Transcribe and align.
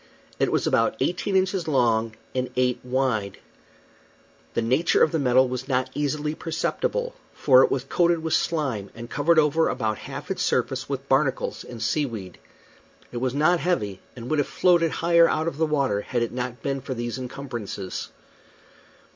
It 0.39 0.51
was 0.51 0.65
about 0.65 0.95
eighteen 0.99 1.35
inches 1.35 1.67
long 1.67 2.15
and 2.33 2.49
eight 2.55 2.79
wide. 2.83 3.37
The 4.55 4.61
nature 4.63 5.03
of 5.03 5.11
the 5.11 5.19
metal 5.19 5.47
was 5.47 5.67
not 5.67 5.91
easily 5.93 6.33
perceptible, 6.33 7.13
for 7.35 7.61
it 7.63 7.69
was 7.69 7.83
coated 7.83 8.23
with 8.23 8.33
slime, 8.33 8.89
and 8.95 9.11
covered 9.11 9.37
over 9.37 9.69
about 9.69 9.99
half 9.99 10.31
its 10.31 10.41
surface 10.41 10.89
with 10.89 11.07
barnacles 11.07 11.63
and 11.63 11.83
sea 11.83 12.07
weed. 12.07 12.39
It 13.11 13.17
was 13.17 13.35
not 13.35 13.59
heavy, 13.59 13.99
and 14.15 14.27
would 14.27 14.39
have 14.39 14.47
floated 14.47 14.89
higher 14.89 15.29
out 15.29 15.47
of 15.47 15.57
the 15.57 15.67
water 15.67 16.01
had 16.01 16.23
it 16.23 16.31
not 16.31 16.63
been 16.63 16.81
for 16.81 16.95
these 16.95 17.19
encumbrances. 17.19 18.09